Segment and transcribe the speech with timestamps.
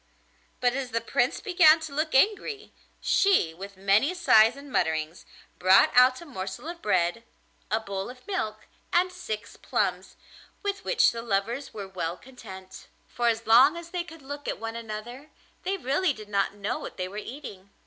[0.59, 5.27] But as the Prince began to look angry, she, with many sighs and mutterings,
[5.59, 7.23] brought out a morsel of bread,
[7.69, 10.15] a bowl of milk, and six plums,
[10.63, 14.57] with which the lovers were well content: for as long as they could look at
[14.59, 15.29] one another
[15.61, 17.69] they really did not know what they were eating.